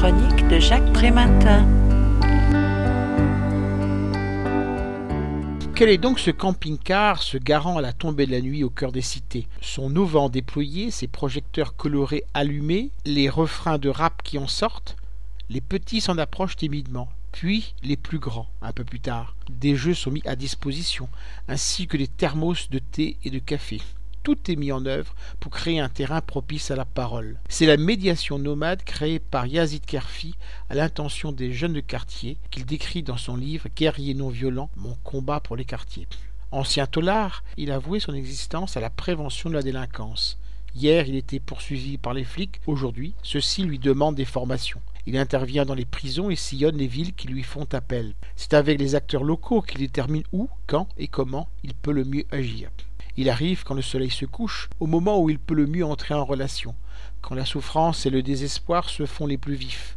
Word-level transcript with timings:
chronique 0.00 0.48
de 0.48 0.58
Jacques 0.58 0.90
Prématin. 0.94 1.68
Quel 5.74 5.90
est 5.90 5.98
donc 5.98 6.18
ce 6.18 6.30
camping-car, 6.30 7.22
ce 7.22 7.36
garant 7.36 7.76
à 7.76 7.82
la 7.82 7.92
tombée 7.92 8.24
de 8.24 8.30
la 8.30 8.40
nuit 8.40 8.64
au 8.64 8.70
cœur 8.70 8.92
des 8.92 9.02
cités? 9.02 9.46
Son 9.60 9.94
auvent 9.96 10.30
déployé, 10.30 10.90
ses 10.90 11.06
projecteurs 11.06 11.76
colorés 11.76 12.24
allumés, 12.32 12.92
les 13.04 13.28
refrains 13.28 13.76
de 13.76 13.90
rap 13.90 14.22
qui 14.22 14.38
en 14.38 14.46
sortent? 14.46 14.96
Les 15.50 15.60
petits 15.60 16.00
s'en 16.00 16.16
approchent 16.16 16.56
timidement, 16.56 17.10
puis 17.30 17.74
les 17.82 17.98
plus 17.98 18.18
grands, 18.18 18.48
un 18.62 18.72
peu 18.72 18.84
plus 18.84 19.00
tard. 19.00 19.36
Des 19.50 19.76
jeux 19.76 19.92
sont 19.92 20.10
mis 20.10 20.22
à 20.24 20.34
disposition, 20.34 21.10
ainsi 21.46 21.86
que 21.86 21.98
des 21.98 22.08
thermos 22.08 22.70
de 22.70 22.78
thé 22.78 23.18
et 23.22 23.28
de 23.28 23.38
café 23.38 23.82
tout 24.30 24.52
est 24.52 24.56
mis 24.56 24.70
en 24.70 24.86
œuvre 24.86 25.12
pour 25.40 25.50
créer 25.50 25.80
un 25.80 25.88
terrain 25.88 26.20
propice 26.20 26.70
à 26.70 26.76
la 26.76 26.84
parole. 26.84 27.40
C'est 27.48 27.66
la 27.66 27.76
médiation 27.76 28.38
nomade 28.38 28.84
créée 28.84 29.18
par 29.18 29.44
Yazid 29.44 29.84
Kerfi 29.84 30.36
à 30.68 30.76
l'intention 30.76 31.32
des 31.32 31.52
jeunes 31.52 31.72
de 31.72 31.80
quartier 31.80 32.36
qu'il 32.52 32.64
décrit 32.64 33.02
dans 33.02 33.16
son 33.16 33.34
livre 33.34 33.66
Guerrier 33.74 34.14
non 34.14 34.28
violent, 34.28 34.70
mon 34.76 34.94
combat 35.02 35.40
pour 35.40 35.56
les 35.56 35.64
quartiers. 35.64 36.06
Ancien 36.52 36.86
tolard, 36.86 37.42
il 37.56 37.72
a 37.72 37.80
voué 37.80 37.98
son 37.98 38.14
existence 38.14 38.76
à 38.76 38.80
la 38.80 38.88
prévention 38.88 39.50
de 39.50 39.56
la 39.56 39.62
délinquance. 39.62 40.38
Hier, 40.76 41.08
il 41.08 41.16
était 41.16 41.40
poursuivi 41.40 41.98
par 41.98 42.14
les 42.14 42.22
flics, 42.22 42.60
aujourd'hui, 42.68 43.14
ceux-ci 43.24 43.64
lui 43.64 43.80
demandent 43.80 44.14
des 44.14 44.24
formations. 44.24 44.80
Il 45.06 45.16
intervient 45.16 45.64
dans 45.64 45.74
les 45.74 45.84
prisons 45.84 46.30
et 46.30 46.36
sillonne 46.36 46.76
les 46.76 46.86
villes 46.86 47.14
qui 47.14 47.26
lui 47.26 47.42
font 47.42 47.66
appel. 47.72 48.14
C'est 48.36 48.54
avec 48.54 48.78
les 48.78 48.94
acteurs 48.94 49.24
locaux 49.24 49.60
qu'il 49.60 49.80
détermine 49.80 50.22
où, 50.30 50.48
quand 50.68 50.86
et 50.98 51.08
comment 51.08 51.48
il 51.64 51.74
peut 51.74 51.90
le 51.90 52.04
mieux 52.04 52.26
agir. 52.30 52.70
Il 53.16 53.28
arrive 53.28 53.64
quand 53.64 53.74
le 53.74 53.82
soleil 53.82 54.10
se 54.10 54.24
couche, 54.24 54.68
au 54.78 54.86
moment 54.86 55.20
où 55.20 55.30
il 55.30 55.38
peut 55.38 55.54
le 55.54 55.66
mieux 55.66 55.84
entrer 55.84 56.14
en 56.14 56.24
relation, 56.24 56.74
quand 57.20 57.34
la 57.34 57.44
souffrance 57.44 58.06
et 58.06 58.10
le 58.10 58.22
désespoir 58.22 58.88
se 58.88 59.06
font 59.06 59.26
les 59.26 59.38
plus 59.38 59.54
vifs. 59.54 59.96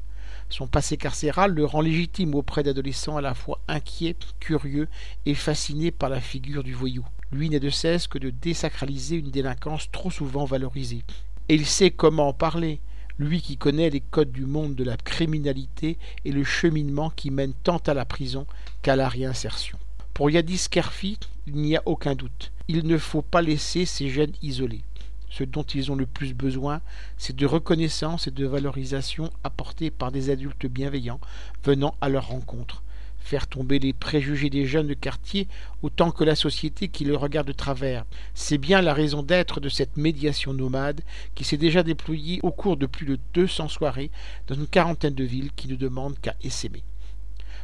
Son 0.49 0.67
passé 0.67 0.97
carcéral 0.97 1.51
le 1.53 1.65
rend 1.65 1.81
légitime 1.81 2.35
auprès 2.35 2.63
d'adolescents 2.63 3.17
à 3.17 3.21
la 3.21 3.33
fois 3.33 3.59
inquiets, 3.67 4.15
curieux 4.39 4.87
et 5.25 5.33
fascinés 5.33 5.91
par 5.91 6.09
la 6.09 6.21
figure 6.21 6.63
du 6.63 6.73
voyou. 6.73 7.05
Lui 7.31 7.49
n'est 7.49 7.59
de 7.59 7.71
cesse 7.71 8.07
que 8.07 8.19
de 8.19 8.29
désacraliser 8.29 9.15
une 9.15 9.31
délinquance 9.31 9.89
trop 9.91 10.11
souvent 10.11 10.45
valorisée. 10.45 11.03
Et 11.49 11.55
il 11.55 11.65
sait 11.65 11.89
comment 11.89 12.27
en 12.27 12.33
parler, 12.33 12.79
lui 13.17 13.41
qui 13.41 13.57
connaît 13.57 13.89
les 13.89 14.01
codes 14.01 14.31
du 14.31 14.45
monde 14.45 14.75
de 14.75 14.83
la 14.83 14.97
criminalité 14.97 15.97
et 16.25 16.31
le 16.31 16.43
cheminement 16.43 17.09
qui 17.09 17.31
mène 17.31 17.53
tant 17.63 17.77
à 17.87 17.93
la 17.93 18.05
prison 18.05 18.45
qu'à 18.81 18.95
la 18.95 19.09
réinsertion. 19.09 19.77
Pour 20.13 20.29
Yadis 20.29 20.67
Kerfi, 20.69 21.17
il 21.47 21.55
n'y 21.55 21.75
a 21.75 21.81
aucun 21.87 22.13
doute. 22.13 22.51
Il 22.67 22.85
ne 22.85 22.99
faut 22.99 23.23
pas 23.23 23.41
laisser 23.41 23.85
ces 23.85 24.09
jeunes 24.09 24.33
isolés. 24.43 24.83
Ce 25.31 25.43
dont 25.43 25.63
ils 25.63 25.91
ont 25.91 25.95
le 25.95 26.05
plus 26.05 26.35
besoin, 26.35 26.81
c'est 27.17 27.35
de 27.35 27.47
reconnaissance 27.47 28.27
et 28.27 28.31
de 28.31 28.45
valorisation 28.45 29.31
apportée 29.43 29.89
par 29.89 30.11
des 30.11 30.29
adultes 30.29 30.67
bienveillants 30.67 31.19
venant 31.63 31.95
à 31.99 32.09
leur 32.09 32.27
rencontre. 32.27 32.83
Faire 33.17 33.47
tomber 33.47 33.79
les 33.79 33.91
préjugés 33.91 34.51
des 34.51 34.67
jeunes 34.67 34.85
de 34.85 34.93
quartier 34.93 35.47
autant 35.81 36.11
que 36.11 36.23
la 36.23 36.35
société 36.35 36.89
qui 36.89 37.05
le 37.05 37.15
regarde 37.15 37.47
de 37.47 37.51
travers. 37.51 38.05
C'est 38.35 38.59
bien 38.59 38.83
la 38.83 38.93
raison 38.93 39.23
d'être 39.23 39.59
de 39.61 39.69
cette 39.69 39.97
médiation 39.97 40.53
nomade 40.53 41.01
qui 41.33 41.43
s'est 41.43 41.57
déjà 41.57 41.81
déployée 41.81 42.39
au 42.43 42.51
cours 42.51 42.77
de 42.77 42.85
plus 42.85 43.07
de 43.07 43.17
200 43.33 43.67
soirées 43.67 44.11
dans 44.45 44.53
une 44.53 44.67
quarantaine 44.67 45.15
de 45.15 45.23
villes 45.23 45.53
qui 45.55 45.67
ne 45.69 45.75
demandent 45.75 46.19
qu'à 46.19 46.35
essaimer. 46.43 46.83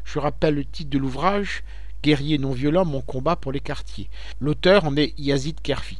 Je 0.03 0.17
rappelle 0.17 0.55
le 0.55 0.66
titre 0.66 0.89
de 0.89 0.97
l'ouvrage 0.97 1.64
Guerrier 2.02 2.38
non 2.38 2.52
violent, 2.52 2.86
mon 2.86 3.02
combat 3.02 3.36
pour 3.36 3.52
les 3.52 3.59
quartiers. 3.59 4.09
L'auteur 4.39 4.86
en 4.86 4.95
est 4.95 5.14
Yazid 5.17 5.59
Kerfi. 5.61 6.00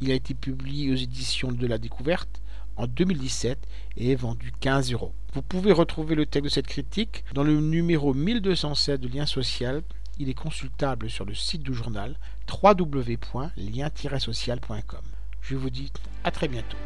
Il 0.00 0.10
a 0.10 0.14
été 0.14 0.32
publié 0.34 0.90
aux 0.92 0.96
éditions 0.96 1.52
de 1.52 1.66
la 1.66 1.76
Découverte 1.78 2.40
en 2.76 2.86
2017 2.86 3.58
et 3.96 4.12
est 4.12 4.16
vendu 4.16 4.52
15 4.60 4.92
euros. 4.92 5.12
Vous 5.34 5.42
pouvez 5.42 5.72
retrouver 5.72 6.14
le 6.14 6.24
texte 6.26 6.44
de 6.44 6.50
cette 6.50 6.66
critique 6.66 7.24
dans 7.34 7.44
le 7.44 7.60
numéro 7.60 8.14
1207 8.14 9.00
de 9.00 9.08
Lien 9.08 9.26
Social. 9.26 9.82
Il 10.18 10.30
est 10.30 10.34
consultable 10.34 11.10
sur 11.10 11.26
le 11.26 11.34
site 11.34 11.62
du 11.62 11.74
journal 11.74 12.16
www.lien-social.com. 12.50 15.02
Je 15.42 15.56
vous 15.56 15.70
dis 15.70 15.92
à 16.24 16.30
très 16.30 16.48
bientôt. 16.48 16.78